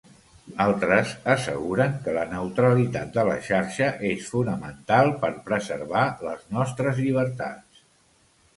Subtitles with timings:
[0.63, 7.89] Altres asseguren que la neutralitat de la xarxa és fonamental per preservar les nostres llibertats.